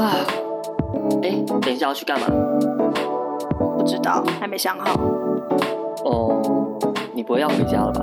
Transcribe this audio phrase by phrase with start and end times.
[0.00, 0.16] 啊，
[1.22, 2.26] 哎，等一下要去干嘛？
[3.78, 4.98] 不知道，还没想好。
[6.04, 6.40] 哦，
[7.12, 8.00] 你不会要回家了吧？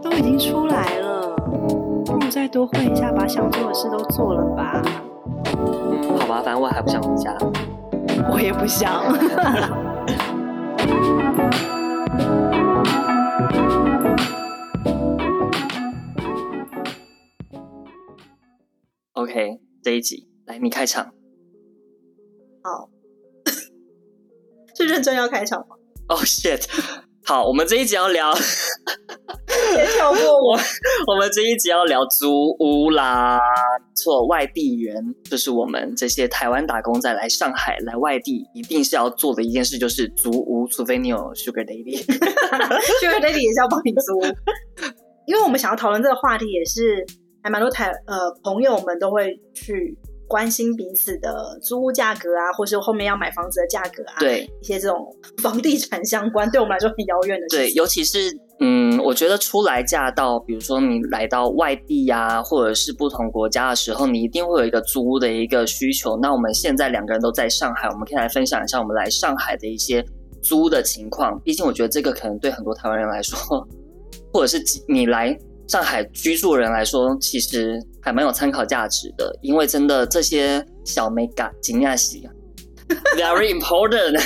[0.00, 1.36] 都已经出来了，
[2.06, 4.82] 不如再多混一下，把想做的事都做了吧。
[5.58, 7.36] 嗯，好吧，反正我还不想回家。
[8.30, 8.90] 我也不想。
[19.14, 21.12] OK，这一集来你开场。
[22.62, 22.88] 好，
[24.76, 25.76] 是认真要开场吗？
[26.08, 26.64] 哦、oh, shit！
[27.24, 28.34] 好，我们这一集要聊，
[29.46, 30.58] 别跳过我。
[31.06, 33.38] 我们这一集要聊租屋啦，
[33.94, 44.20] 做外地人，就是我们这些台湾打工仔来上海来外地，一定是要做的一件事，就是租屋，除非你有 Sugar Daddy，Sugar Daddy 也是要帮你租，
[45.26, 47.06] 因为我们想要讨论这个话题，也是
[47.42, 49.98] 还蛮多台呃朋友们都会去。
[50.28, 57.66] 关心彼此的租屋价格啊，或是后面要买房子的价格啊，对一些这种房地产相关，对我们来说很遥远的事情。
[57.66, 66.16] 对，尤其是嗯，我觉得初来乍到，比如说你来到外地呀、啊，或者是不同国家的时候，你一定会有一个租屋的一个需求。
[66.16, 70.02] 那我们现在两个人都在上海，我们可以来分享一下我们来上海的一些
[70.40, 71.38] 租屋的情况。
[71.40, 73.38] 毕竟我觉得这个可能对很多台湾人来说，
[74.32, 75.38] 或者是你来。
[75.72, 82.28] 上海居住人来说，其实还蛮有参考价值的，因为真的这些小美感、惊讶喜
[83.16, 84.20] ，very important。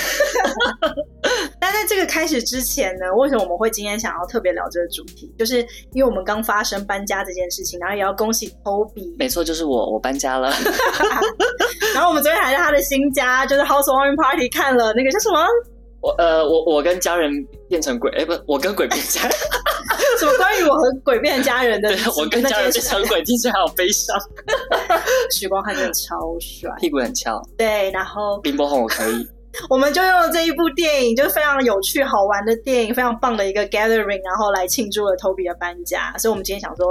[1.60, 5.32] 但在这个开始之前呢，为什么我们会今天想要特别聊这个主题？
[5.38, 5.60] 就是
[5.92, 9.14] 因为我们刚发生搬家这件事情，然后也要恭喜 Toby。
[9.16, 10.50] 没错，就是我，我搬家了。
[11.94, 15.46] 然后我们昨天还在他的新家，就是 Housewarming Party 看了那个叫什么？
[16.06, 17.32] 我呃，我我跟家人
[17.68, 19.32] 变成鬼，哎，不，我跟鬼变家人。
[20.20, 21.88] 什么关于我和鬼变家人的？
[21.96, 24.16] 对，我跟家人变成鬼，听起来好悲伤。
[25.34, 27.42] 许光汉真的超帅，屁股很翘。
[27.58, 29.26] 对，然后冰波红我可以。
[29.68, 36.14] 我们就用了这一部电影，就是非常有趣好玩的电影，非常棒的一个 gathering，然后来庆祝了 Toby 的搬家。
[36.18, 36.86] 所以，我们今天想说，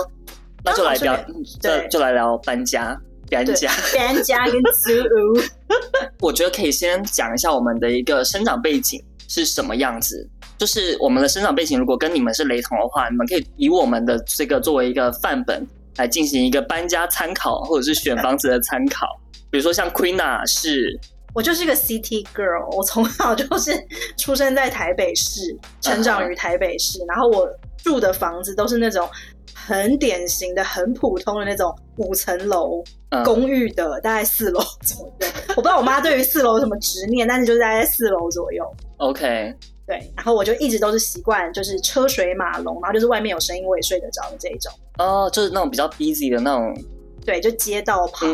[0.61, 1.16] 那就来聊，
[1.61, 3.00] 对，就，就来聊搬家，
[3.31, 5.40] 搬家，搬家跟租屋。
[6.22, 10.28] 我觉得可以先讲一下我们的一个生长背景是什么样子。
[10.58, 15.68] 就是我们的生长背景，如果跟你们是雷同的话，你们可以以我们的这个作为一个范本
[15.98, 19.06] 来进行一个搬家参考，或者是选房子的参考。
[19.50, 20.98] 比如说像 Queena 是，
[21.34, 23.72] 我就是一个 City Girl，我从小就是
[24.18, 25.42] 出生在台北市，
[25.82, 27.50] 成长于台北市然后我
[27.84, 29.08] 住的房子都是那种
[29.55, 32.83] 很典型的、很普通的那种五层楼
[33.23, 34.01] 公寓的，uh.
[34.01, 35.27] 大概四楼左右。
[35.49, 38.63] 我不知道我妈对于四楼有什么执念，但是就是大概四楼左右。
[38.97, 39.55] OK。
[39.88, 44.73] 对，然后我就一直都是习惯，就是车水马龙，然后就是外面有声音我也睡得着的这一种。
[44.97, 46.75] 哦，就是那种比较 busy 的那种。
[47.23, 48.27] 对，就街道旁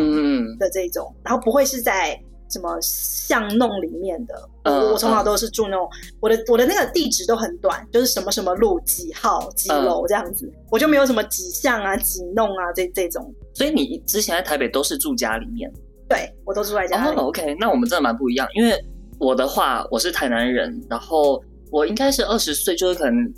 [0.57, 2.17] 的这种，嗯、然后不会是在
[2.51, 4.50] 什么巷弄里面的。
[4.63, 13.34] 嗯、我我从小都是住那种，嗯、我的我的那个地址都很短，就是什么什么路几号几楼这样子，嗯，我就没有什么几巷啊几弄啊这这种。
[13.53, 15.72] 所以你之前在台北都是住家里面？
[16.07, 18.83] 对，我都住在家里，OK，那我们真的蛮不一样，因为。
[19.23, 21.39] 我的话，我是台南人，然后
[21.69, 23.31] 我应该是二十岁，就是可能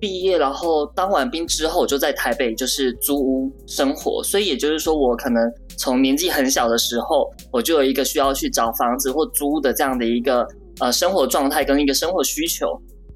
[0.00, 10.46] 毕业，然后当完兵之后，我就在台北就是租屋生活，所以也就是说，我可能从年纪很小的时候，我就有一个需要去找房子或租的这样的一个
[10.80, 12.66] 呃生活状态跟一个生活需求，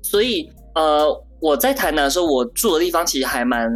[0.02, 1.06] 所以呃
[1.40, 3.68] 我在台南的时候，我住的地方其实还蛮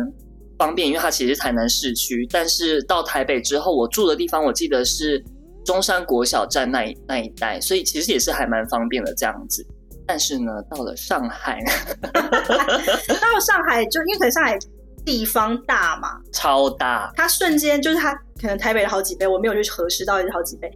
[0.59, 5.25] 方便，因为它其实是台南市区，但是到台北之后，我住的地方我记得是。
[5.63, 9.65] 中山国小站那一那一带，所以其实也是还蛮方便的这样子。
[10.07, 11.61] 但是呢，到了上海
[12.03, 14.59] 到了上海就因为可能上海
[15.05, 20.71] 地方大嘛，超大，它瞬间就是它可能台北的好几倍，我没有去核实到底是好几倍，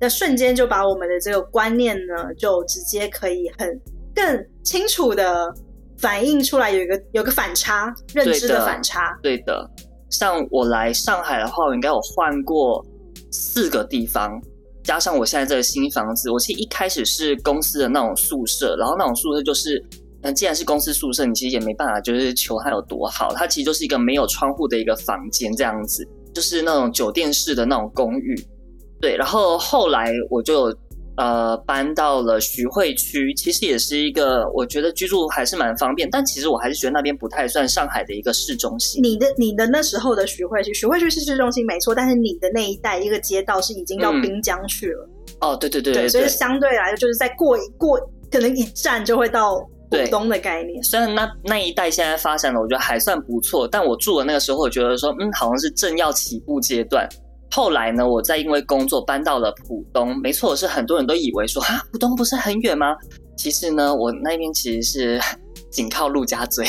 [0.00, 3.80] 那瞬间就把我们的这个观念呢，就直接可以很
[4.14, 5.52] 更清楚的
[5.98, 9.18] 反映出来，有一个有个反差，认知的反差。
[9.22, 9.70] 对的，对的，
[10.10, 12.84] 像我来上海的话，我应该有换过。
[13.36, 14.40] 四个地方，
[14.84, 19.84] 加上我现在这个新房子，我其实一开始是公司的那种宿舍，然后那种宿舍就是，
[20.24, 26.04] 嗯，既然是公司宿舍，你其实也没办法，就是求它有多好，它其实就是一个没有窗户的一个房间这样子，
[26.34, 28.34] 就是那种酒店式的那种公寓，
[29.00, 30.76] 对，然后后来我就。
[31.16, 39.00] 呃，搬到了徐汇区，其实也是一个我觉得居住还是蛮方便，但其实我还是觉得那边不太算上海的一个市中心。
[39.00, 45.08] 你的你的那时候的徐汇区，徐汇区是市中心没错，但是你的那一带一个街道是已经到滨江去了。
[45.40, 47.96] 嗯、哦，对对对对，对，所以相对来说就是再过一过，
[48.28, 49.64] 可能一站就会到
[50.02, 50.82] 浦东的概念。
[50.82, 57.08] 虽然那那一带现在发展的我觉得还算不错，但我住的那个时候，我觉得说，嗯，好像是正要起步阶段。
[57.50, 62.96] 后来呢，我再因为工作搬到了浦东，没错，是很多人都以为说啊，浦东不是很远吗？
[63.36, 65.20] 其实呢，我那边其实是
[65.70, 66.66] 紧靠陆家嘴，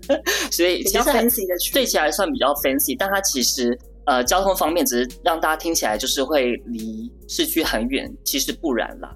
[0.50, 9.14] 所以其实 fancy 的区，对起来算比较 fancy，但它其实呃交通方面只是让大家听起来就是会离市区很远，其实不然啦。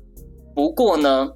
[0.55, 1.31] 不过呢，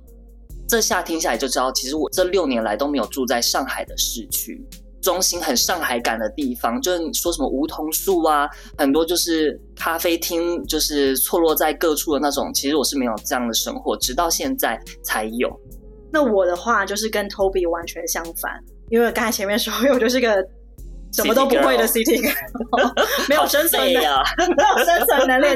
[0.71, 4.65] 这下听下来就知道，其实我这六年来都没有住在上海的市区。
[5.03, 12.53] 中心很上海感的地方，就是说什么梧桐树啊，很多就是咖啡厅，就是错落在各处的那种。
[12.55, 15.51] 其实我是没有这样的生活，直到现在才有。
[16.13, 18.53] 那我的话就是跟 Toby 完全相反，
[18.91, 20.47] 因为刚才前面说，我就是个
[21.13, 22.93] 什么都不会的 City Girl，
[23.29, 25.47] 没有生存的，啊、 没有生存能力。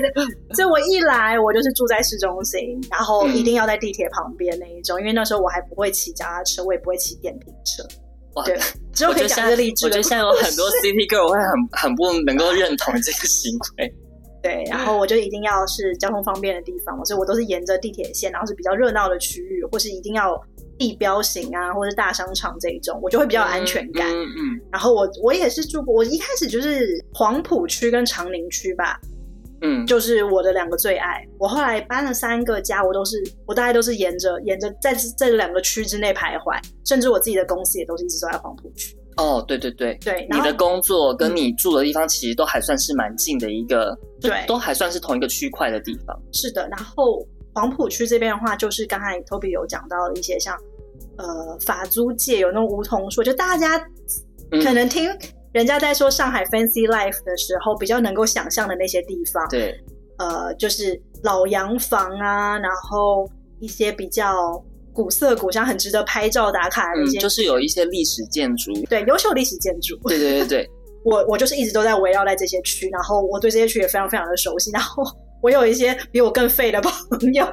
[0.54, 7.82] 所以我一来，我就是住在市中心，然后一定要在地铁旁边那一种，嗯、因为那时候我还不会骑脚踏车，我也不会骑电瓶车。
[8.34, 8.58] 哇，对，
[8.92, 9.86] 只有可以讲个例子。
[9.86, 13.94] 我觉得现在有很多 City Girl 会很很不能够认同这个行为。
[14.42, 20.38] 对，然后我就一定要是交通方便的地方，所以我都是沿着地铁线，然后是比较热闹的区域，或是一定要
[20.78, 24.08] 地标型啊，或是大商场这一种，我就会比较有安全感。
[24.08, 24.54] 嗯嗯。
[24.54, 28.98] 嗯，然后我我也是住过，我一开始就是黄埔区跟长宁区吧。
[29.62, 31.26] 嗯，就是我的两个最爱。
[31.38, 33.16] 我后来搬了三个家，我都是
[33.46, 38.94] 我大概都是沿着沿着在这两个区之内徘徊，甚至我自己的公司也都是一直都在黄埔区。
[39.16, 46.14] 哦，对对对对，你的工作跟你住的地方其实都还算是蛮近的一个，对，都还算是同一个区块的地方。
[46.32, 47.24] 是的，然后
[47.54, 50.54] 黄浦区这边的话，就是刚才 Toby 有讲到的一些像
[51.16, 53.78] 呃法租界有那种梧桐树，就大家
[54.50, 55.08] 可能听。
[55.10, 55.18] 嗯
[55.54, 59.72] 人家在说上海 fancy life 的时候，比较能够想象的那些地方，对，
[60.18, 63.24] 呃，就是老洋房啊，然后
[63.60, 64.60] 一些比较
[64.92, 70.70] 古色古香、很值得拍照打卡的一些、嗯，就是有一些历史建筑，对，优秀历史建筑，对对对对，
[71.06, 75.04] 我我就是一直都在围绕在这些区，然后我对这些区也非常非常的熟悉，然后
[75.44, 76.90] 我有一些比我更废的朋
[77.34, 77.46] 友，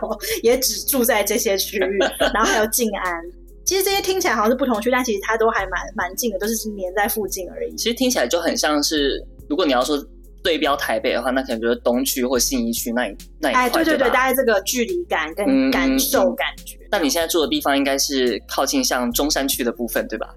[0.44, 2.00] 也只住在这些区域，
[2.34, 3.22] 然后还有静安。
[3.66, 7.76] 其实这些听起来好像是不同区，但其实它都还蛮蛮近的，都是黏在附近而已。
[7.76, 10.02] 其实听起来就很像是，如果你要说
[10.42, 13.62] 对标台北的话，那可能就是东区或信义区那一那一块。
[13.64, 16.78] 哎，对对对，大概这个距离感跟感受感觉。
[16.90, 20.34] 那、嗯、你现在住的地方应该是靠近像中山区的部分，对吧？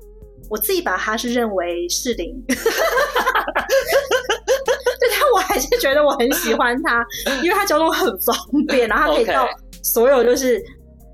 [0.51, 2.35] 我自己把它是认为士林，
[5.35, 7.05] 我还是觉得我很喜欢它，
[7.43, 8.37] 因为它交通很方
[8.69, 9.47] 便，然后它可以到
[9.83, 10.63] 所有就是。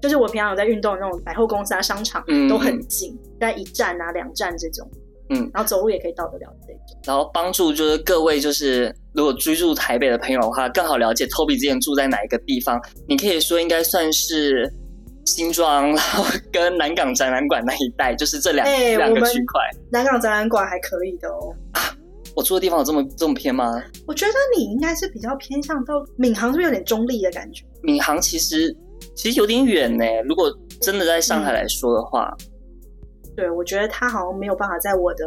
[0.03, 4.91] 就是我平常有在运动的那种百货公司啊、商场都很近，在、嗯、一站啊、两站这种，
[5.29, 6.99] 嗯，然后走路也可以到得了这种。
[7.05, 12.81] 然后帮助就是各位就是如果居住台北的朋友的话，更好了解 Toby 之前住在哪一个地方。
[13.07, 14.73] 你可以说应该算是
[15.27, 19.61] 新庄，然后跟南港展览馆那一带，就是这两两、欸、个区块。
[19.93, 21.55] 南港展览馆还可以的哦。
[21.73, 21.93] 啊，
[22.37, 23.83] 我住的地方有这么这么偏吗？
[24.07, 27.65] 我觉得你应该是比较偏向到闵行，是不是有点中立的感觉？
[27.83, 28.77] 闵行其实。
[29.15, 30.05] 其实有点远呢。
[30.27, 30.51] 如果
[30.81, 35.25] 真的在上海来说的话，嗯、对，我觉得他好像没有办法在我的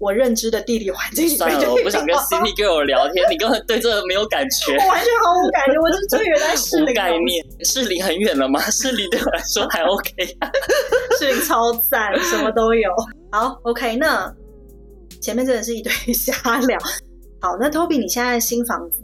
[0.00, 1.38] 我认知的地理环境里面。
[1.38, 4.72] 算了，我不想跟 City Girl 聊天， 你根本对这个没有感觉。
[4.72, 6.94] 我完全毫无感觉，我是最远在士林。
[6.94, 8.60] 概念，士林很远了吗？
[8.72, 10.12] 士林对我来说还 OK，
[11.18, 12.90] 士林超赞，什么都有。
[13.30, 14.34] 好，OK，那
[15.22, 16.78] 前面真的是一堆 瞎聊。
[17.40, 19.02] 好，那 Toby，你现在新房子？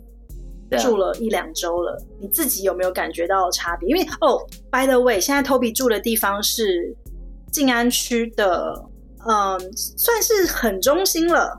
[0.83, 3.89] 住了一两周了，你自己有没有感觉到差别？
[3.89, 4.39] 因为哦
[4.71, 6.95] ，by the way，现在 Toby 住的地方是
[7.51, 8.75] 静安区的，
[9.27, 11.59] 嗯，算是很中心了，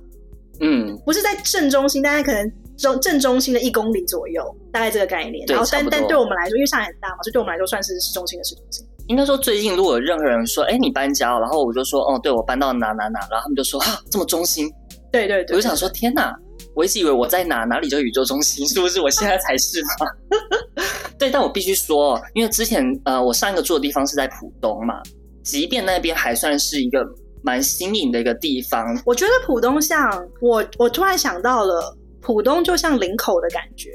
[0.60, 5.44] 嗯，不是在正中心，大概可能中正中心的一公里左右，大概这个概念。
[5.48, 8.86] 然后但但对我们来说，因为上海很大嘛，所以对我们来说算是市中心的市中心。
[9.10, 14.70] 应该说，最近如果有任何人说，哎，你搬家了，然后我就说，哦，对，我搬到哪哪哪，然后他们就说，啊，这么中心？
[15.12, 16.32] 对对对，我就想说，天哪！
[16.76, 19.02] 我一直以为我在哪哪里就是宇宙中心，是不是？
[19.02, 20.86] 我现在才是吗？
[21.18, 25.02] 对，但我必须说，因为之前呃，我上一个住的地方是在浦东嘛，
[25.44, 27.04] 即便那边还算是一个
[27.42, 30.08] 蛮新颖的一个地方，我觉得浦东像
[30.40, 33.90] 我，我突然想到了，浦东就像林口的感觉。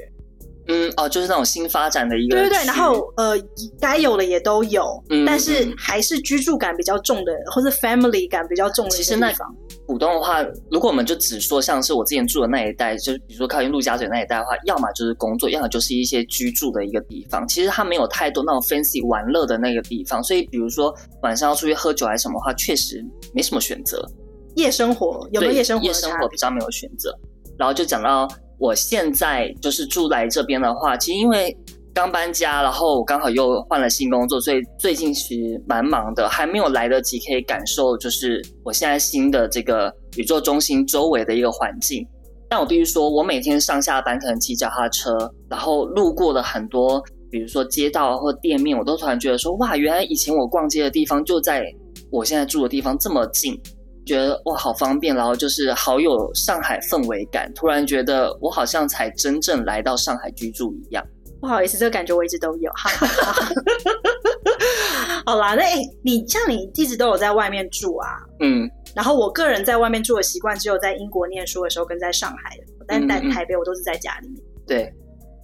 [0.67, 3.37] 嗯哦，就是那种新发展的一个，对对对，然后呃，
[3.79, 8.91] 该有的也都有，嗯，但是还是居住感比较重的，或者 family 感比较重的。
[8.91, 9.31] 其实那
[9.85, 17.47] 浦东的话，如果我们就只说像是我之前住的那一带，就是比如说靠近陆家嘴那一带的话，要么就是工作，要么就是一些居住的一个地方。
[17.47, 20.91] 其实它没有太多那种 fancy 玩乐的那个地方，所以比如说
[21.21, 24.03] 晚上要出去喝酒还是什么的话，确实没什么选择。
[24.55, 25.85] 夜生活有没有夜生活？
[25.85, 27.15] 夜生活比较没有选择。
[27.55, 28.27] 然后就讲到。
[28.57, 31.55] 我现在就是住来这边的话，其实因为
[31.93, 42.05] 刚搬家，然后我刚好又换了新工作，所以最近其实蛮忙的，还没有来得及可以感受，就是我现在新的这个宇宙中心周围的一个环境。
[42.47, 45.17] 但我必须说，我每天上下班可能骑脚踏车，
[45.49, 51.65] 然后路过的很多，比如说街道或店面，我都突然觉得说，哇，原来以前我逛街的地方就在
[52.11, 53.59] 我现在住的地方这么近，
[54.05, 61.05] 觉得哇，好方便，然后就是好有上海氛围感，突然觉得我好像才真正来到上海居住一样。
[61.41, 62.71] 不好意思，这个感觉我一直都有。
[65.25, 68.07] 好啦，那哎，你像你一直都有在外面住啊？
[68.39, 68.69] 嗯。
[68.95, 74.41] 然后我个人在外面住的习惯，只有在英国念书的时候跟在上海的，但在台北我都是在家里面。
[74.65, 74.93] 对，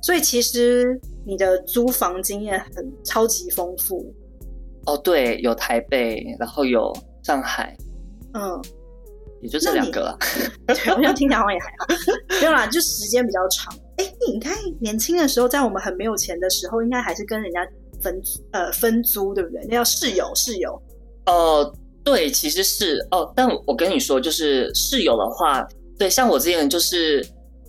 [0.02, 4.14] 所以其实你的租房经验很超级丰富。
[4.86, 7.76] 哦，对，有台北，然后有上海，
[8.34, 8.62] 嗯，
[9.42, 10.18] 也就这两个了。
[10.68, 11.88] 对，我想听起来好像也还好，
[12.42, 13.74] 没有啦，就时间比较长。
[13.98, 17.68] 哎，你应该年轻的时候，在我们很没有钱的时候，应该还是跟人家
[18.02, 18.22] 分
[18.52, 19.62] 呃分租，对不对？
[19.66, 20.82] 那叫室友，室友。
[21.26, 21.74] 呃。
[22.04, 25.64] 对，其实是哦，但我跟你说，就是室友的话，
[26.00, 27.24] 对，像我之前就是，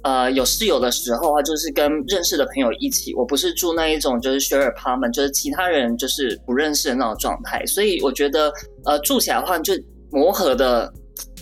[0.05, 8.51] 呃，有室友的时候啊，就是跟认识的朋友一起，我不是住那一种就是 share apartment，就是其他人就是不认识的那种状态，所以我觉得，
[8.87, 9.75] 呃，住起来的话，就
[10.13, 10.93] 磨合的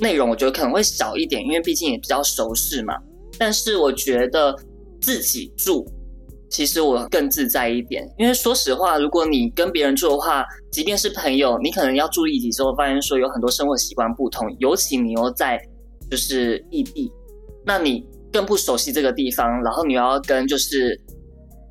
[0.00, 2.94] 内容，我觉得可能会少一点，因为毕竟也比较熟识嘛。
[3.38, 4.56] 但是我觉得
[5.00, 5.86] 自己住。
[6.48, 15.56] 其实我更自在一点，因为说实话，如果你跟别人住的话，即便是朋友，你可能要住一起之后，发现说有很多生活习惯不同，尤其你又在
[16.10, 17.08] 就是异地，
[17.64, 21.00] 那你更不熟悉这个地方，然后你要跟就是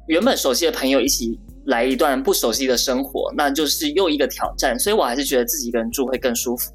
[0.08, 4.79] 原本熟悉的朋友一起来一段不熟悉的生活，那就是又一个挑战。
[4.79, 6.72] 所以我还是觉得自己一个人住会更舒服。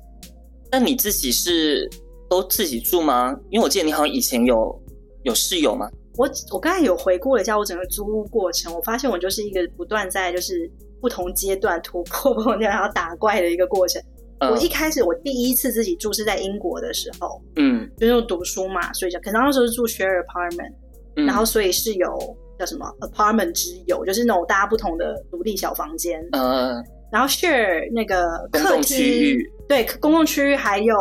[0.75, 1.89] 那你自己是
[2.29, 3.39] 都自己住吗？
[3.49, 4.83] 因为我记得你好像以前有
[5.23, 5.89] 有室友吗？
[6.17, 10.69] 我我刚才有回顾了一下我整个租屋过程，我发现我就是一个不断在就是
[11.01, 14.03] 不同阶段突破，不同阶段然后打怪的一个过程。
[14.41, 20.73] 嗯、我一开始我第一次自己住是在英国的时候，嗯，就是读书嘛，所以就可能那时候是住 share apartment，、
[21.15, 30.95] 嗯、然后所以是有叫什么 apartment 之友，就是那种大家不同的独立小房间，嗯，然后 share 那个公共区域，对，公共区域还有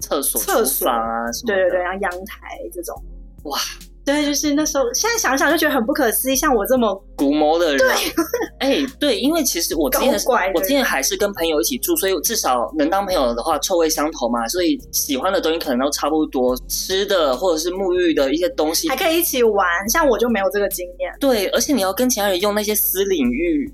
[0.00, 0.98] 厕所、厕所啊，
[1.46, 2.92] 对对对，然后阳台这种，
[3.44, 3.56] 哇。
[4.04, 6.34] 对，就是那时候，现在想想就觉得很不可思议。
[6.34, 7.88] 像我这么古谋的人，对，
[8.58, 10.12] 哎、欸，对，因为其实我之前
[10.56, 19.88] 我之前还是跟朋友一起住，所以至少能当朋友的话，臭味相投嘛，所以喜欢的东西可能都差不多，吃的或者是沐浴的一些东西，还可以一起玩。
[19.88, 21.12] 像我就没有这个经验。
[21.20, 23.72] 对，而且你要跟其他人用那些私领域，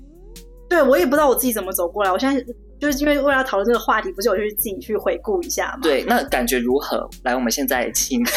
[0.69, 2.11] 对，我也不知道我自己怎么走过来。
[2.11, 2.45] 我现在
[2.79, 5.79] 就是因为为了讨论这个话题，不是我就是自己去回顾一下嘛？
[5.81, 7.09] 对，那感觉如何？
[7.23, 8.23] 来，我们现在请。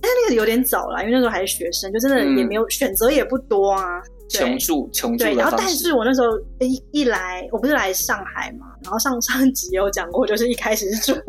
[0.00, 4.02] 但那个有点早了，因为那时候还是学生，就真的也没有、嗯、选择也不多啊。
[4.28, 5.24] 穷住，穷住。
[5.24, 6.28] 对，然后但是我那时候
[6.60, 11.20] 一一来，我不是来上海嘛，然后上上集有讲过，就是一开始是住，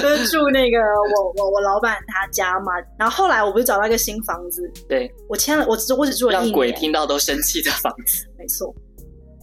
[0.00, 8.74] 就是住那个我我我老板他家嘛，然后后来我不是找到一个新房子，对，我签了，我只我只住了一年，让鬼听到都生气的房子，没错，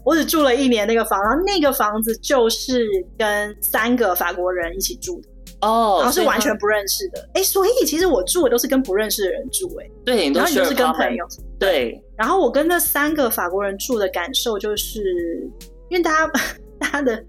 [0.03, 2.85] 我只住了一年那个房，然后那个房子就是
[3.17, 5.29] 跟三个法国人一起住的。
[5.61, 11.23] 哦，然后是完全不认识的，哎，所以其实我住的都是跟不认识的人住，哎，对，然后你都是跟朋友，
[11.59, 12.03] 对。
[12.17, 15.47] 然后我跟那三个法国人住的感受就是，
[15.89, 16.31] 因为大家
[16.81, 17.23] 大家的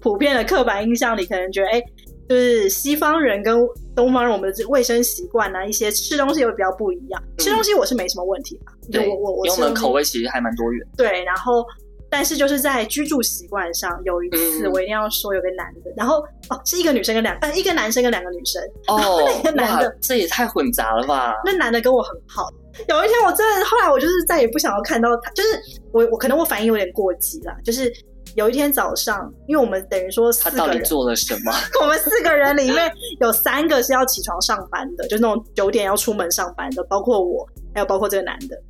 [0.00, 1.82] 普遍的刻板印象里，可能觉得，哎，
[2.28, 3.56] 就是西方人跟
[3.94, 7.22] 东方人，我们的卫生习惯啊，一些吃东西也会比较不一样。
[7.38, 8.72] 吃东西我是没什么问题吧？
[8.90, 10.84] 对，我我我，因为我们口味其实还蛮多元。
[10.96, 11.64] 对，然后。
[12.10, 21.34] 但是就是在居住习惯上，有一次我一定要说，有个男的，嗯、然后哦是一个女生跟两呃一个男生跟两个女生哦，那个男的这也太混杂了吧？
[21.44, 22.48] 那男的跟我很好，
[22.86, 27.92] 有一天我真的后来我就是再也不想要看到他，就是我我可能我反应有点过激了，就是
[28.34, 31.52] 有一天早上，因为我们等于说四个人他到底做了什么？
[31.80, 38.60] 我们四个人里面有三个是要起床上班的，就是那种九点要出门上班的，包括我，还有包括这个男的。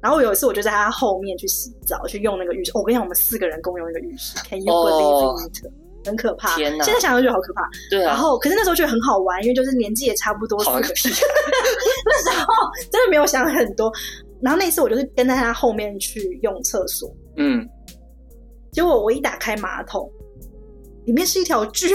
[0.00, 2.72] 然后有一次，我就在他后面去洗澡，去用那个浴室。
[2.74, 5.72] 我跟你讲，我们四个人共用一个浴室，Can you believe it？、Oh,
[6.04, 6.56] 很可怕。
[6.56, 6.84] 天哪！
[6.84, 7.62] 现在想想就觉得好可怕。
[7.88, 8.08] 对啊。
[8.08, 10.58] 然后，可是那时候觉得很好玩，因为就是年纪也差不多。
[10.64, 11.08] 好个屁！
[12.04, 12.46] 那时候
[12.90, 13.92] 真的没有想很多。
[14.40, 17.08] 然后那次我就是跟在他后面去用厕所。
[17.36, 17.64] 嗯。
[18.72, 20.10] 结果我一打开马桶，
[21.04, 21.88] 里面是一条巨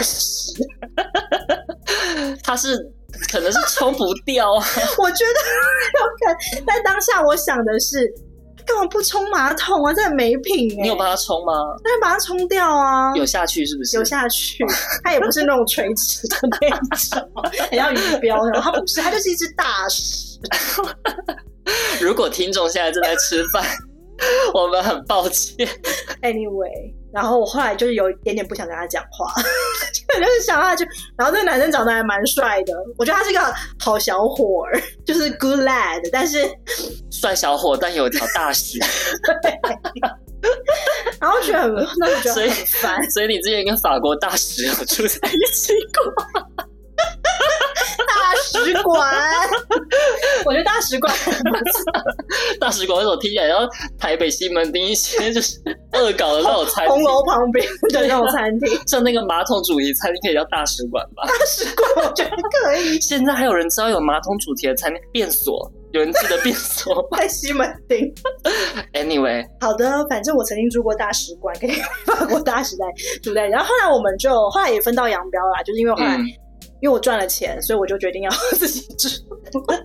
[0.00, 0.52] 石，
[2.42, 2.90] 它是。
[3.30, 4.64] 可能是冲不掉啊，
[4.98, 5.38] 我觉得
[6.00, 6.64] 有可能。
[6.66, 8.10] 但当下我想的是，
[8.66, 9.92] 干嘛不冲马桶啊？
[9.92, 10.82] 这很没品哎、欸！
[10.82, 11.52] 你有帮他冲吗？
[11.84, 13.14] 那把它冲掉啊！
[13.14, 13.98] 有下去是不是？
[13.98, 14.64] 有下去，
[15.04, 16.70] 它也不是那种垂直的那
[17.20, 17.30] 种，
[17.70, 18.62] 很像鱼标那种。
[18.62, 20.38] 它不是，它就是一只大石。
[22.00, 23.62] 如果听众现在正在吃饭，
[24.54, 25.68] 我们很抱歉。
[26.22, 26.94] Anyway。
[27.12, 29.30] 然后我后来就是有一点点不想跟他讲话，
[30.16, 30.82] 就是想他就，
[31.14, 36.38] 然后那个男生长得还蛮帅的，我觉得他是一个好小伙儿，就是 good lad，但是
[37.10, 38.78] 帅小伙但有一条大屎，
[41.20, 46.71] 然后觉得很，那就觉得很烦，所以你之前跟法国大使有住在一起过。
[48.32, 49.12] 大使馆，
[50.46, 51.14] 我觉得大使馆，
[52.58, 53.66] 大使馆那种听起来，然后
[53.98, 55.58] 台北西门町一些就是
[55.92, 61.24] 恶搞的那种餐厅，红楼旁边的那种餐厅， 像那个马桶主题餐厅可以叫大使馆吧？
[61.26, 62.30] 大使馆我觉得
[62.64, 63.00] 可以。
[63.00, 68.12] 现在还有人知道有马桶主题的餐厅变锁，有人记得变锁在西门町。
[68.94, 71.70] Anyway，好的，反正我曾经住过大使馆，跟
[72.06, 72.84] 法国大使在
[73.22, 76.18] 住在，然后后来我们就后来也分道扬镳啦，就是因为后来。
[76.82, 79.08] 嗯因为我赚了钱，所以我就决定要 自己住。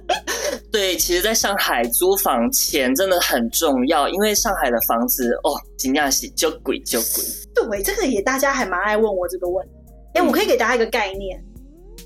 [0.72, 7.24] 对，其实，在上海租房钱真的很重要，因为上海的房子哦，金价是就贵就贵。
[7.54, 9.74] 对，这个也大家还蛮爱问我这个问题。
[10.16, 11.40] 哎、嗯，我可以给大家一个概念，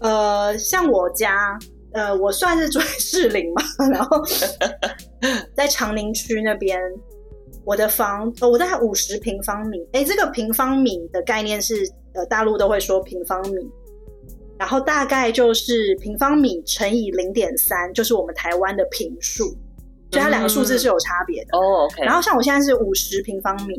[0.01, 1.57] 呃，像我家，
[1.93, 4.21] 呃，我算是住在士林嘛， 然后
[5.55, 6.77] 在长宁区那边，
[7.63, 9.77] 我的房，呃，我大概五十平方米。
[9.93, 13.71] 哎，这个平方米的概念是，呃，大陆都会说平方米。
[14.62, 19.46] 然后大概就是平方米乘以零点三，就是我们台湾的坪数，
[20.12, 21.58] 所以它两个数字是有差别的。
[21.58, 22.03] 哦、嗯 oh,，OK。
[22.03, 23.74] 然后像我现在是五十平方米，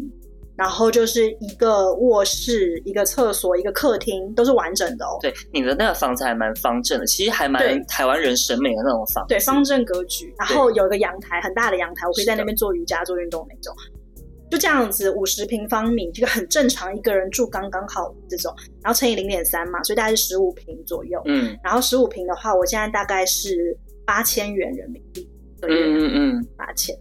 [0.57, 5.19] 然后就是一个卧室、一个厕所、一个客厅，都是完整的哦。
[5.23, 9.29] 对，你的那个房子还蛮方正的，其实还蛮台湾人审美的那种房子。
[9.29, 13.73] 对，方正格局，然后有一个阳台，很大的阳台，我可以在那边做瑜伽、做运动那种。
[14.53, 21.19] 就这样子，五十平方米，这个很正常，一个人住刚刚好这种，然后乘以零点三嘛，所以大概是十五平左右。
[21.25, 25.27] 嗯，然后十五平的话，我现在大概是八千元人民币。
[25.63, 26.95] 嗯嗯嗯，八千。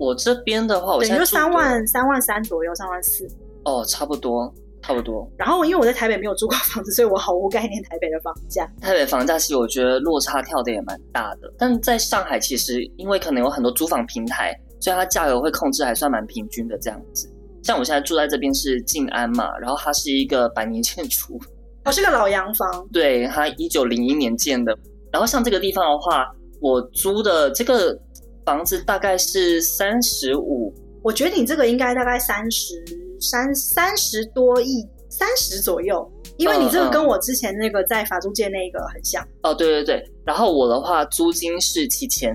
[0.00, 3.24] 我这边的话，我现在就三万三万三左右，三万四。
[3.64, 4.52] 哦，差不多，
[4.82, 5.30] 差不多。
[5.38, 8.68] 然后因为我在台北没有住过房子，所以我毫无概念台北的房价。
[8.80, 14.52] 台北房价其实我觉得落差跳的也蛮大的，但在上海其实因为可能有很多租房平台。
[14.84, 17.26] 所以它价格会控制还算蛮平均的这样子，
[17.62, 21.40] 像我现在住在这边是静安嘛，然后它是一个百年建筑，
[21.86, 24.76] 哦，是个老洋房， 对，它一九零一年建的。
[25.10, 26.26] 然后像这个地方的话，
[26.60, 27.98] 我租的这个
[28.44, 30.70] 房子大概是三十五，
[31.02, 32.74] 我觉得你这个应该大概三十
[33.18, 39.26] 三三十多亿，三十左右，因为你这个跟我之前那个在法租界那个很像。
[39.44, 42.34] 哦，对对对，然后我的话租金是七千。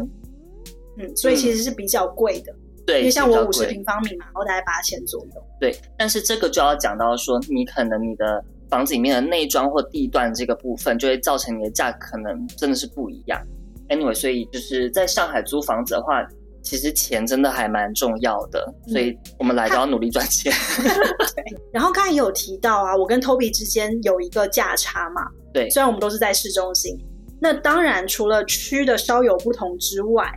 [1.00, 2.54] 嗯，所以其实是比较贵的，
[2.86, 5.44] 对、嗯，因为像我五十平方米嘛，然后大概八千左右。
[5.60, 13.42] 对，但是这个就要讲到说，你可能你的房子里面的内装或地段这个部分，就会造成你的价可能真的是不一样。
[13.88, 16.28] Anyway，所以就是在上海租房子的话，
[16.62, 20.52] 其实钱真的还蛮重要的，所以我们来都要努力赚钱。
[20.84, 26.98] 对，然后刚才也有提到啊，我跟 Toby 之间有一个价差嘛，对，虽然我们都是在市中心，
[27.42, 30.30] 那当然除了区的稍有不同之外。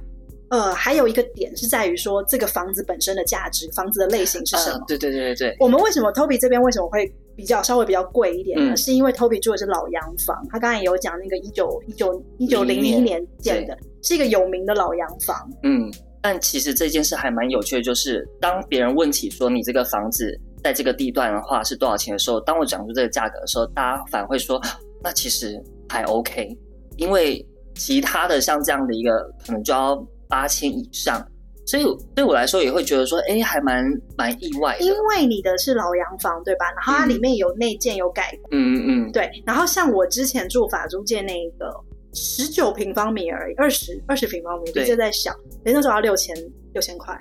[0.52, 4.76] 呃，还有一个点是在于说，这个房子本身的价值，房子的类型是什么？
[4.80, 5.56] 呃、对对对对对。
[5.58, 8.74] 我们为什么 Toby 这边为什么会比较稍微比较贵一点呢？
[8.74, 15.50] 嗯、是因为 Toby 住的是老洋房，他刚才也有讲那个一九一九一九零一年建的，是一个有名的老洋房。
[15.62, 24.60] 嗯，但其实这件事还蛮有趣的，就是当别人问起说你这个房子在这个地段的话是多少钱的时候，当我讲出这个价格的时候，大家反而会说
[25.02, 26.54] 那其实还 OK，
[26.98, 27.42] 因为
[27.74, 30.06] 其他的像这样的一个可能就要。
[30.32, 31.22] 八千以上，
[31.66, 33.84] 所以对我来说也会觉得说，哎，还蛮
[34.16, 34.82] 蛮意外的。
[34.82, 36.64] 因为你的是老洋房，对吧？
[36.72, 39.30] 然后它里面有内建有改，嗯嗯嗯，对。
[39.44, 41.70] 然后像我之前住法租界那个
[42.14, 45.30] 十九平方米而已，二十二十平方米，比这在小，
[45.64, 46.34] 人那时候要六千
[46.72, 47.14] 六千块。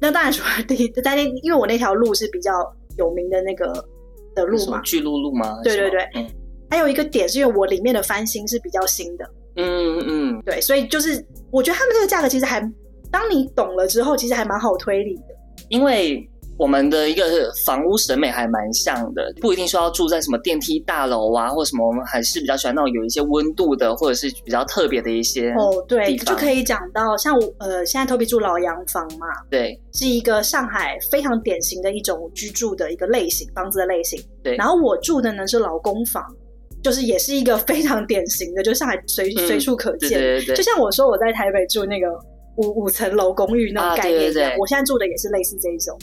[0.00, 2.50] 那当然除了第，但因为我那条路是比较
[2.96, 3.72] 有名的那个
[4.34, 5.60] 的路嘛，巨鹿路吗？
[5.62, 6.26] 对对对，嗯。
[6.70, 9.30] 还有一个点是因为我里面的翻新是比较新的。
[9.56, 11.24] 嗯嗯，对，所以就是
[11.54, 12.60] 我觉得他们这个价格其实还，
[13.12, 15.22] 当你懂了之后，其实还蛮好推理的。
[15.68, 25.52] 因为我们的一个房屋审美还蛮像的，不一定说要住在什么电梯大楼啊，或者什么，我们还是比较喜欢那种有一些温度的，或者是比较特别的一些。
[25.52, 34.20] 哦，对，就可以讲到像我呃，现在 Toby 住老洋房嘛，对，是一个上海非常典型的一种居住的一个类型，房子的类型。
[34.42, 36.20] 对，然后我住的呢是老公房。
[36.84, 40.10] 就是也是一个非常典型的，就上海随随处可见。
[40.10, 42.06] 嗯、对对对，就像我说我在台北住那个
[42.58, 45.98] 五五层楼公寓那种概念我现在住的也是类似这一种。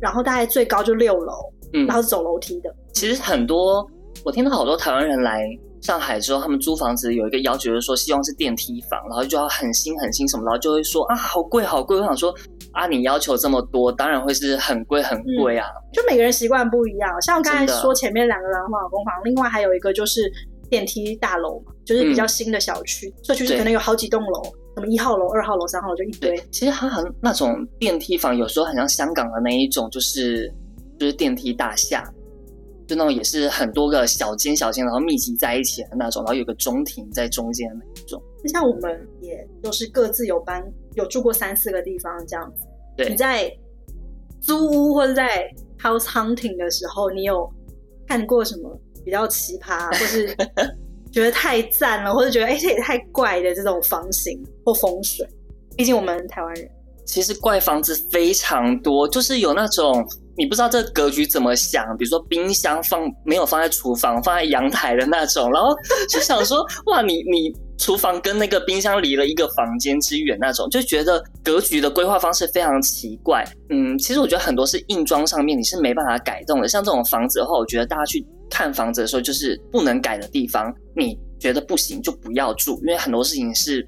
[0.00, 1.32] 然后大概最高就六楼，
[1.74, 2.74] 嗯，然后是走楼梯的。
[2.92, 3.86] 其实很多
[4.24, 5.46] 我听到好多台湾人来
[5.80, 11.96] 上海之后，他们租房子有一个要求，就是说希望是电梯房，然后就要很新很新什么，然后就会说啊好贵好贵。
[11.98, 12.34] 我想说
[12.72, 15.66] 啊，你要求这么多，当然会是很贵很贵啊。
[15.68, 20.30] 嗯、就每个人习惯不一样，像我刚才说前面两个蓝房公房，另外还有一个就是
[20.70, 24.42] 电梯大楼嘛，就是比较新的小区，嗯、社区是可能有好几栋楼，
[24.76, 26.36] 什么一号楼、二号楼、三号楼就一堆。
[26.50, 30.52] 其实它很那种电梯房，有时候很像香港的那一种，就是
[30.98, 32.10] 就是电梯大厦。
[32.86, 38.22] 就那种也是很多个小间小间，然后密集在一起的那种，然后有个中庭在中间的那一种。
[38.48, 40.62] 像我们也都是各自有搬，
[40.94, 42.66] 有住过三四个地方这样子。
[42.96, 43.08] 对。
[43.08, 43.50] 你在
[44.40, 47.48] 租屋或者在 house hunting 的时候，你有
[48.06, 50.36] 看过什么比较奇葩，或是
[51.12, 55.26] 觉得太赞了，或者觉得哎、欸、这也太怪的这种房型或风水？
[55.76, 56.68] 毕竟我们台湾人。
[57.04, 60.04] 其实怪房子非常多，就是有那种。
[60.36, 65.68] 你不知道这个格局怎么想，比如说冰箱放没有放在厨房，放在阳台的那种，然后
[66.08, 73.44] 就想说，哇，你你厨房跟那个冰箱离了一个房间之远那种，就觉得格局的规划方式非常奇怪。
[73.68, 83.86] 嗯，其实我觉得很多是硬装上面你是没办法改动的，像这种房子的话，我觉得大家去看房子的时候，就是不能改的地方，你觉得不行就不要住，因为很多事情是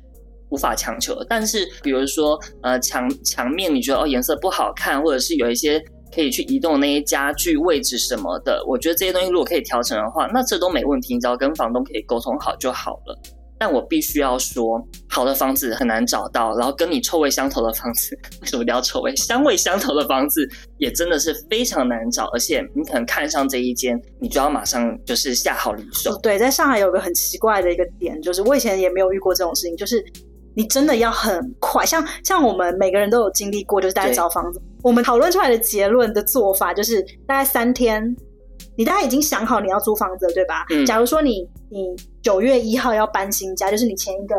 [0.51, 1.25] 无法强求的。
[1.27, 5.83] 但是比如说呃墙墙面你觉得哦颜色不好看，或者是有一些。
[6.15, 13.19] 可以去移动那些家具位置什么的，我觉得这些东西如果可以调整的话，那这都没问题，你只要跟房东可以沟通好就好了。
[13.57, 19.15] 但我必须要说，好的房子很难找到，然后跟你臭味相投的房子， 为什么叫臭味？
[19.17, 20.47] 香味相投的房子
[20.79, 26.19] 也真的是非常难找，而且你可能看上这一间，你就要马上就是下好离手。
[26.21, 30.05] 对，在上海有个很奇怪的一个点，就是我以前也没有遇过这种事情，就是。
[30.57, 38.15] 你真的要很快，像像我们每个人都有经历过，就是大家找房子，我们讨论出来的结论的做法就是大概三天，
[38.77, 40.65] 你大概已经想好你要租房子了，对吧？
[40.71, 40.87] 嗯。
[40.87, 44.37] 假如说你你九月一号要搬新家，就是你前一个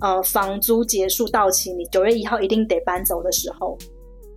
[0.00, 3.76] 呃房租结束到期，你九月一号一定得搬走的时候，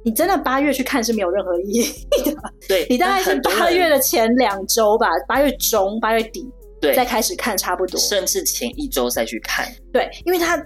[0.04, 1.84] 你真的八月去看是没有任何意义
[2.26, 2.36] 的。
[2.68, 6.46] 对，你大概是八月的前两周吧，八月中、八月底
[6.82, 9.66] 对再开始看差不多，甚至前一周再去看。
[9.94, 10.62] 对，因为它。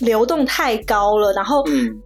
[0.00, 2.00] 流动太高了，然后，嗯，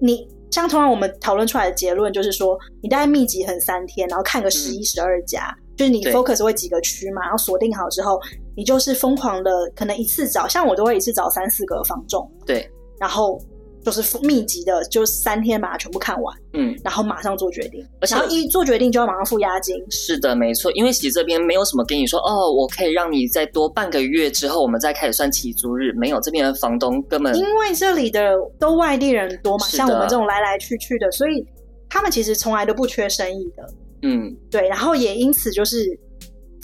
[0.00, 8.20] 你像通常我们讨论出来的结论就是说，你大概密集很三天，然后看个十一十二家，嗯、就是你 focus 会几个区嘛，然后锁定好之后，
[8.56, 13.40] 你就是疯狂的，可能一次找，像我都会一次找三四个房仲，对，然后。
[13.82, 19.74] 就是密集的，就三天把它全部看完，嗯，然后马上做决定，而且然后一做决定就要马上付押金。
[19.90, 31.46] 是的，没错，因为其实这边没有什么跟你说哦，我可以让你再多半个月之后，我们再开始算起租日，没有，这边的房东根本因为这里的都外地人多嘛，像我们这种来来去去的，所以
[31.88, 33.66] 他们其实从来都不缺生意的，
[34.02, 35.98] 嗯，对，然后也因此就是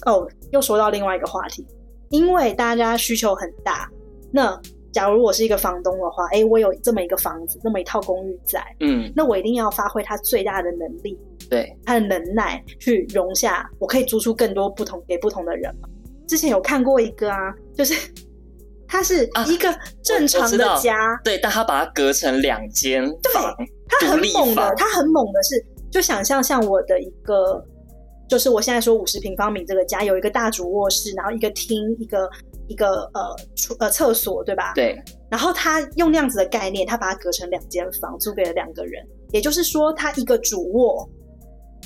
[0.05, 1.67] 哦，又说到另外一个话题，
[2.11, 3.89] 因为大家需求很大，
[4.31, 4.61] 那。
[4.97, 11.19] 假如我是一个房东的话，哎，我有这么一个房子，这么一套公寓在，嗯，那我一定要发挥它最大的能力，
[11.51, 15.71] 对，它的能耐去容下，我可以租出更多不同给不同的人。
[16.27, 17.93] 之前有看过一个啊，就是
[18.89, 19.69] 它是一个
[20.03, 23.05] 正常的家，啊、对，但他把它隔成两间
[23.35, 27.63] 房，对，他很猛的，他很猛的是，就想象像我的一个，
[28.31, 32.31] 就是我现在说五十平方米这个家，有一个大主卧室，然后一个厅，一个。
[32.69, 34.73] 一个呃厨呃厕所对吧？
[34.75, 34.97] 对。
[35.29, 39.05] 然后他用那样子的概念，他把它隔成两间房，租给了两个人。
[39.33, 41.09] 也就是说，他一个主卧，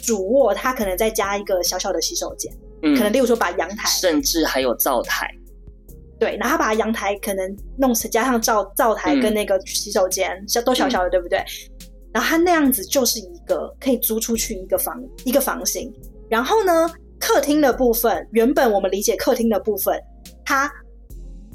[0.02, 5.26] 主卧他可能再加一个小小的洗手间，嗯，可能例如说把阳台，甚至还有灶台。
[6.18, 11.42] 对，然后他把阳台可能弄成加上灶灶台跟那个洗手间，小、嗯、都小小的，对不对？
[12.12, 15.90] 然后他那样子就是一个可以租出去一个房一个房型。
[16.28, 19.98] 然后呢，客厅的部分，原本我们理解客厅的部分。
[20.50, 20.68] 它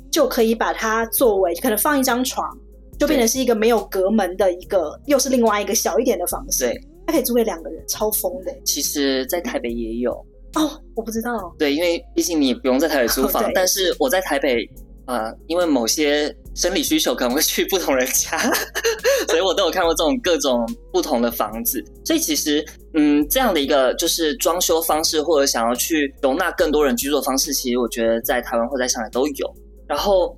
[0.10, 2.58] 就可以把它作为可能放一张床，
[2.98, 6.64] 就变成是一个没有隔门的一个，又是另外一个小一点的房子。
[6.64, 8.56] 对，它可以租给两个人，超疯的。
[8.64, 10.14] 其实，在台北也有
[10.54, 11.54] 哦，我不知道。
[11.60, 14.64] 对，因为毕竟你不用在台北租房，哦、但是我在台北
[15.04, 18.38] 啊、呃，因为某些生理需求可能会去不同人家，
[19.28, 21.84] 所以我都有看过这种各种不同的房子。
[22.06, 29.56] 所以其实，嗯，这样的一个就是装修方式，或者想要去容纳更多人居住的方式，其实我觉得在台湾或在上海都有。
[29.88, 30.36] 然后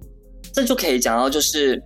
[0.51, 1.81] 这就可以讲到，就是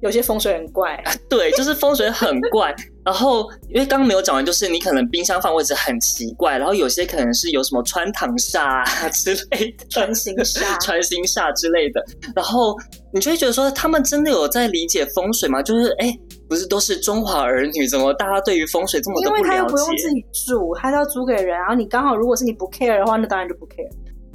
[0.00, 2.74] 有些风水很怪，对，就是风水很怪。
[3.04, 12.02] 然后因为刚刚没有讲完，就是你可能冰箱放位置很奇怪，然后有些可能是有什么穿堂煞啊 之类的，穿心煞、 穿心煞之类的。
[12.34, 12.74] 然后
[13.12, 15.62] 你就会觉得说，他们真的有在理解风水吗？
[15.62, 16.16] 就是哎，
[16.48, 19.48] 不是都是中华儿女，怎么大家对于风水这么的不了解？
[19.48, 23.86] 因为他又不用自己住，他要租给人，然后你刚好如果是你不 care 的话，那当然就不 care。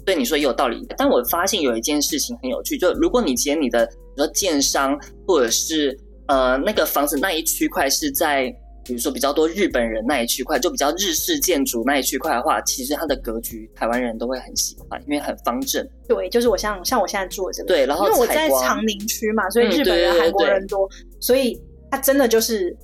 [0.05, 5.95] 对你说也有道理，但我发现有一件事情很有趣，就如果你接你的比如说建商或者是
[6.29, 8.55] 呃那个房子那一区块是在。
[8.85, 15.87] 比如说比较多日本人那一区块，就比较日式建筑那一区块的话，其实它的格局台湾人都会很喜欢，因为很方正。
[16.07, 17.67] 对，就是我像像我现在住的这个。
[17.67, 20.89] 对，然后因为我在长宁区嘛，所以日本人、韩、嗯、国人多，
[21.19, 21.61] 所以
[21.91, 22.75] 它真的就是，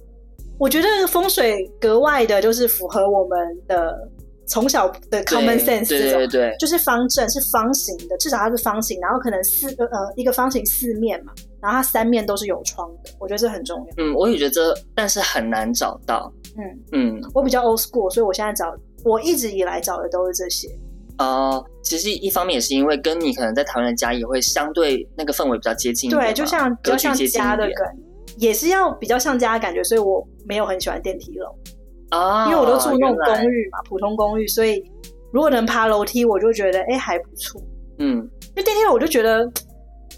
[0.60, 4.08] 我觉得风水格外的，就是符合我们的
[4.48, 11.34] 从小的 common sense 这种，对对对对，就是方正是方形的，至少它是方形，然后可能四个呃一个方形四面嘛。
[11.62, 13.86] 然后它三面都是有窗的，我觉得这很重要。
[13.98, 16.32] 嗯，我也觉得这，但是很难找到。
[16.58, 18.72] 嗯嗯，我比较 old school，所以我现在找，
[19.04, 20.68] 我一直以来找的都是这些。
[21.18, 26.08] 哦、呃，其实一方面也是因为跟你可能在台湾的家也会相对那个氛围比较接近。
[26.12, 27.98] 对，就像比较像家的感，
[28.38, 31.75] 也是要比较像家的感觉，所以我没有很喜欢电梯楼啊，
[32.16, 34.84] 哦、因为我都住那种公寓嘛，普通公寓，所以
[35.32, 37.62] 如果能爬楼梯，我就觉得哎还不错。
[38.00, 39.50] 嗯，因为电梯楼我就觉得。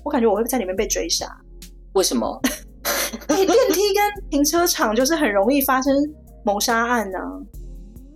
[0.04, 1.28] 我感觉我会在里面被追杀，
[1.94, 2.40] 为什么？
[3.28, 5.94] 哎，电梯跟停车场就是很容易发生
[6.46, 7.28] 谋杀案呢、啊。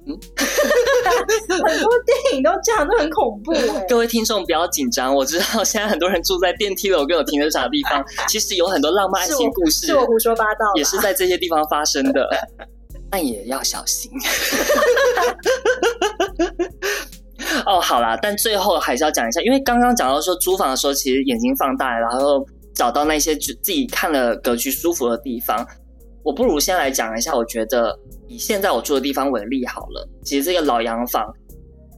[0.08, 0.16] 嗯，
[1.68, 3.68] 很多电影都这样，都很恐怖、欸。
[3.90, 12.26] 各位听众不要紧张，我知道现在很多人住在电梯楼跟有停车场的地方，其实有很多浪漫爱情故事，是我胡说八道，也是在这些地方发生的，
[13.12, 14.10] 但也要小心。
[17.66, 22.44] 哦，好啦，但最后还是要讲一下，因为刚刚讲到说租房的时候，其实眼睛放大，然后
[22.74, 25.68] 找到那些自己看了格局舒服的地方。
[26.24, 27.98] 我不如先来讲一下，我觉得
[28.28, 30.08] 以现在我住的地方为例好了。
[30.24, 31.26] 其实这个老洋房，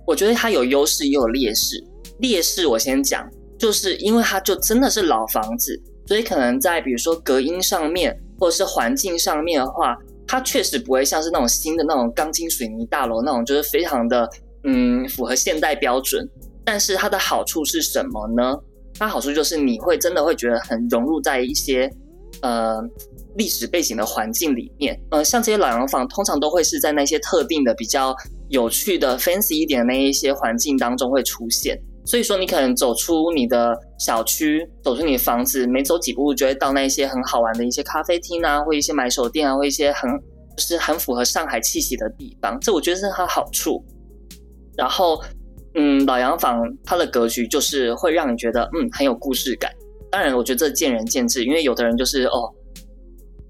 [0.07, 1.83] 我觉得它有优势也有劣势。
[2.19, 9.95] 劣势我先讲，就是因为它就真的是老房子，所以可能在比如说隔音上面或者是环境上面的话，
[10.33, 14.27] 它确实不会像是那种新的那种钢筋水泥大楼那种，就是非常的。
[14.65, 16.27] 嗯，符合现代标准，
[16.63, 18.57] 但是它的好处是什么呢？
[18.97, 21.91] 它好处就是你会真的会觉得很融入在一些
[22.41, 22.81] 呃
[23.35, 24.99] 历史背景的环境里面。
[25.11, 28.15] 呃，像这些老洋房，通常都会是在那些特定的比较
[28.49, 31.77] 有趣的 fancy 一点的那一些环境当中会出现。
[32.05, 40.09] 所以说，你可能走出你的小区，走出你的房子，没走几步就会到那些很好玩的一些咖啡厅啊，或一些买手店啊，或一些很
[40.57, 42.59] 就是很符合上海气息的地方。
[42.59, 43.83] 这我觉得是它好处。
[44.75, 45.21] 然后，
[45.75, 49.71] 嗯，老洋房它的格局就是会让你觉得，嗯，很有故事感。
[50.11, 52.53] 当然，我觉得这见仁见智，因为有的人就是哦，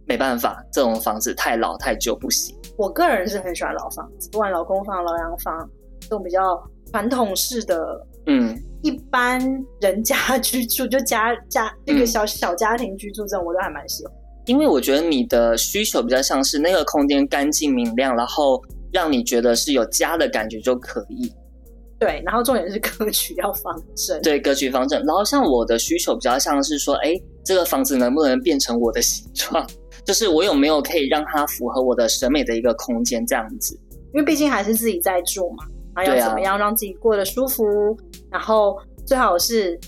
[0.06, 2.56] 没办法，这种房子太老太旧不行。
[2.78, 5.70] 我个人是很喜欢老房子，不管老公房、老洋房，
[6.02, 6.40] 这种比较
[6.92, 9.40] 传统式的，嗯，一般
[9.82, 14.14] 人家居住，就家家那个小小家庭居住这种，我都还蛮喜欢。
[14.46, 18.62] 因为我觉得你的需求比较像是那个空间干净明亮，然后。
[18.94, 21.34] 让你觉得是有家的感觉就可以，
[21.98, 22.22] 对。
[22.24, 25.04] 然后重点是格局要方正，对，格局方正。
[25.04, 29.66] 然后像我的需求比较像是说，哎，这个房子能不能变成我的形状？
[30.06, 33.76] 就是我有没有可以让它符合我的审美的一个空间这样子？
[34.14, 37.66] 因为毕竟还是自己在住嘛，要怎么样让自己过得舒服？
[37.66, 37.98] 啊、
[38.34, 39.80] 然后最好是，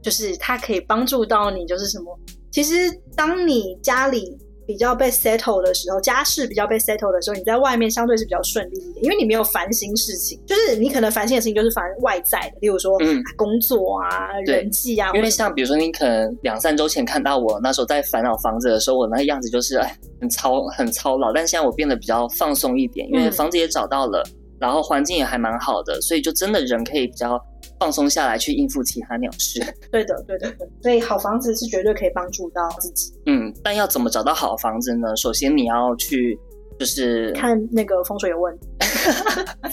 [0.00, 2.16] 就是它可以帮助到你，就是什么？
[2.52, 2.74] 其实
[3.16, 4.38] 当你家里。
[4.66, 10.40] 比较被 settle 的时候，家事比较被 settle 的时候，你在外面相对是比较顺利一点，因为你没有烦心事情。
[10.46, 15.10] 就是你可能烦心的事情就是烦外在的，例如说，嗯，工作啊、人际啊。
[15.12, 21.32] 因为像比如说，你可能两三周前看到我那时候在烦恼房子的时候，我那个样子就是哎，很操很操劳。
[21.32, 27.42] 但现在我变得比较放松一点，因为房子也找到了，嗯、然后环境也还蛮好的，所以就真的人可以比较。
[27.78, 29.58] 放松下来去应付其他鸟事。
[29.90, 30.68] 对的，对的，对。
[30.82, 33.10] 所以好房子是绝对可以帮助到自己。
[33.24, 35.16] 嗯，但要怎么找到好房子呢？
[35.16, 36.38] 首先你要去，
[36.78, 38.68] 就是看那个风水有问题。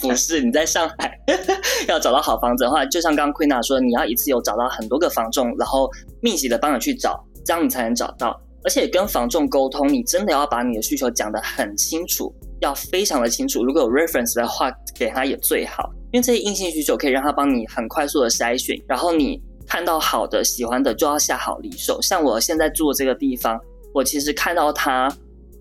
[0.00, 1.18] 不是，你在上海
[1.86, 5.90] 要找到好房子的话，就像刚刚 Queena 说，你要一次有找到很多个房仲，然后
[6.22, 8.40] 密集的帮你去找，这样你才能找到。
[8.64, 13.64] 而且跟房仲沟通，你真的要把你的需求讲得很清楚，要非常的清楚。
[13.64, 15.90] 如果有 reference 的话，给他也最好。
[16.10, 22.00] 因为这些硬性需求可以让他帮你很快速的筛选，然后你看到好的、喜欢的就要下好离手。
[22.00, 23.60] 像我现在住的这个地方，
[23.92, 25.14] 我其实看到他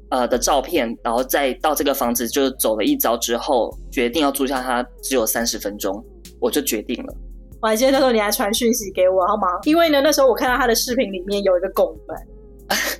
[0.09, 6.01] 呃的照片，然后再到这个房子就走了一遭之后，决定要住下它，只有三十分钟，
[6.39, 7.13] 我就决定了。
[7.61, 9.47] 我还记得那时候你还传讯息给我好吗？
[9.65, 12.17] 因为呢那时候我看到他的视频里面有一个拱门，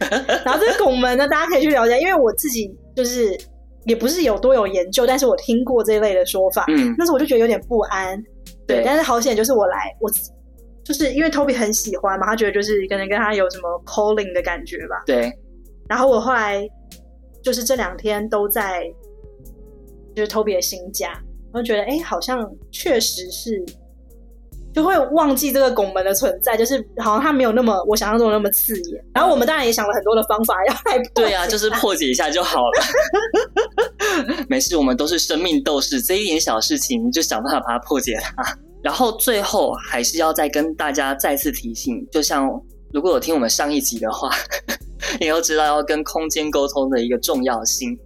[0.43, 3.39] 然后这个拱门呢大家可以去了解，因为我自己就是。
[3.87, 6.65] 也不是有多有研究，但是我听过这一类的说法。
[6.67, 8.21] 嗯，那时候我就觉得有点不安。
[8.67, 10.11] 对，对但是好险，就是我来，我
[10.83, 15.03] 就是因为 Toby 很喜欢嘛，他觉得就是可能跟他有什么 calling 的感觉吧。
[15.05, 15.31] 对。
[15.87, 16.67] 然后我后来
[17.41, 18.83] 就是这两天都在，
[20.13, 21.17] 就是 Toby 的新家，
[21.53, 23.63] 我就觉得哎，好像确实是，
[24.77, 29.03] 就会忘记这个拱门的存在，就是好像它没有那么我想象中的那么刺眼。
[29.11, 34.35] 然后我们当然也想了很多的方法要来破对啊，就是破解一下就好了。
[34.47, 38.35] 没事，我们都是生命斗士，这一点小事情就想办法把它破解它。
[38.83, 42.47] 然后最后还是要再跟大家再次提醒，就像
[42.93, 44.29] 如果有听我们上一集的话，
[45.19, 47.97] 你要知道要跟空间沟通的一个重要性。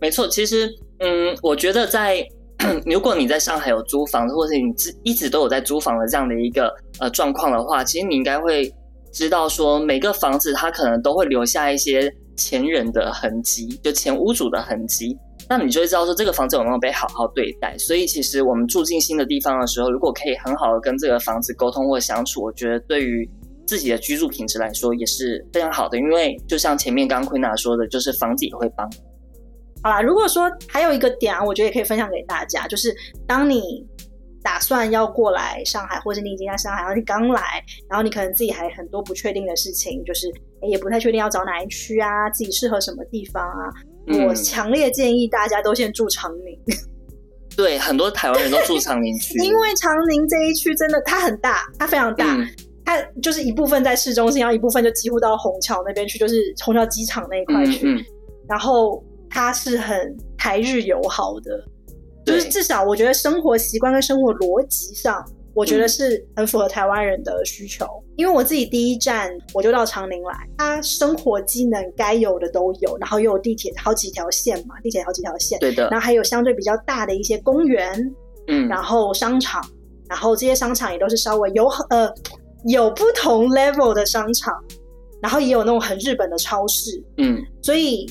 [0.00, 2.26] 没错，其实嗯，我觉得在。
[2.86, 4.62] 如果你在上海有租房子，或者你
[5.02, 8.72] 一直都有在租房的这样的一个呃状况的话，其实你应该会
[9.12, 15.16] 知道说，每个房子它可能都会留下一些前人的痕迹，就前屋主的痕迹。
[15.48, 17.76] 那你就会知道说，这个房子有没有被好好对待。
[17.76, 23.28] 所以，其实我们住进新的地方的时候，如果可以很好的跟这个房子沟通或相处，我觉得对于
[23.66, 25.98] 自己的居住品质来说也是非常好的。
[25.98, 28.88] 因为就像前面刚刚 Queena 说的，就是房子也会帮。
[29.82, 32.94] 好啦，如果说还有一个点啊，我觉得也可以分享给大家，就是
[33.26, 33.84] 当你
[34.42, 37.42] 打算要过来上海，或者你已经在上海，然后你刚来，
[37.88, 40.32] 然后你可能自己还很多不确定的事情，就是
[40.68, 43.70] 也不太确定要找哪一区啊，自己适合什么地方啊。
[44.06, 46.58] 嗯、我强烈建议大家都先住长宁。
[47.56, 52.48] 对，很多台湾人都住长宁区，因为长宁这一区真的它很大，它非常大，嗯、
[52.84, 58.04] 它就是一部分在市中心，然后一部分就几乎到虹桥那边去，就是虹桥机场那一块去，嗯嗯、
[58.48, 59.02] 然后。
[59.32, 61.64] 它是很台日友好的，
[62.26, 67.86] 就是至少我觉得生活习惯跟生活逻辑上，我觉得是很符合台湾人的需求。
[67.86, 75.88] 嗯、因为我自己第一站我就到长宁来，它生活机能该有的都有，然后又有地铁好几条线嘛，地铁好几条线，对的。
[75.90, 78.14] 然后还有相对比较大的一些公园，
[78.48, 79.64] 嗯，然后商场，
[80.10, 82.12] 然后这些商场也都是稍微有呃
[82.66, 84.54] 有不同 level 的商场，
[85.22, 88.06] 然后也有那种很日本的超市，嗯，所以。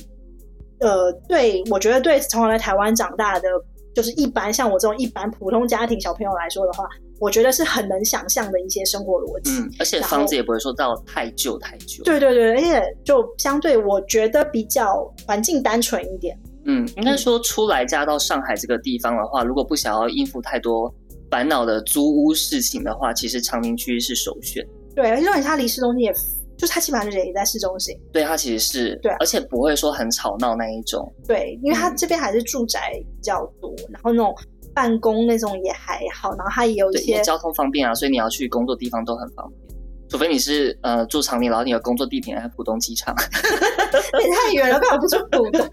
[0.81, 3.47] 呃，对，我觉得对从小在台湾长大的，
[3.93, 6.85] 就是一般像我这种一般普通家庭小朋友来说的话，
[7.19, 9.51] 我觉得是很能想象的一些生活逻辑。
[9.51, 12.03] 嗯，而且房子也不会说到太旧太旧。
[12.03, 16.37] 对对对，而且就相对我觉得比较环境单纯一点。
[16.65, 20.91] 嗯，应该说初来家到上海这个地方的话，如果不想要应付太多
[21.29, 24.65] 烦恼的租屋事情的话，其实长宁区是首选。
[24.95, 26.13] 对，而且它离市中心也。
[26.61, 31.11] 就是它基本上也在市中心，对，它其实是对，而且不会说很吵闹那一种。
[31.27, 34.31] 对，因为它这边还是住宅比较多，嗯、然后那种
[34.71, 39.75] 办公那种也还好，然后它也有一些交通方便啊，所以你要去工作地方都很方便。
[40.07, 43.15] 除非你是呃住长宁，然后你的工作地点在浦东机场，
[44.21, 45.67] 也太远了，干嘛不住浦东？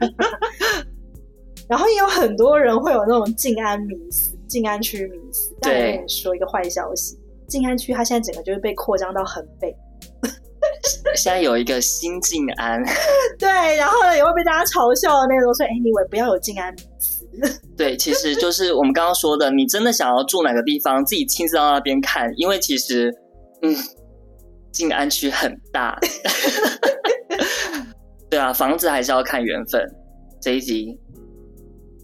[1.68, 5.54] 然后也有很多人会有那种静安迷思，静安区迷思。
[5.60, 9.76] 但我跟你说一个坏消息，静安区它现在整个就是被扩张到横背。
[11.16, 12.82] 现在有一个新静安，
[13.38, 17.26] 对，然后呢也会被大家嘲笑的那种，说：“哎，你以为不要有静安名词。
[17.76, 23.12] ”对，其实就是我们刚刚说的，你真的想要住哪个地方，自己亲自到那边看，因为其实，
[23.62, 23.74] 嗯，
[24.72, 25.98] 静安区很大。
[28.30, 29.82] 对啊，房子还是要看缘分。
[30.40, 30.98] 这一集，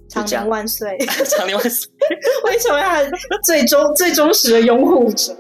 [0.09, 0.97] 长宁万岁！
[1.29, 1.89] 长宁万岁！
[2.45, 2.87] 为什么要
[3.45, 5.37] 最忠最忠实的拥护者？